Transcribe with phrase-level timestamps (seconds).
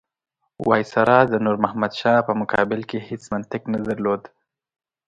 [0.67, 4.21] وایسرا د نور محمد شاه په مقابل کې هېڅ منطق نه درلود.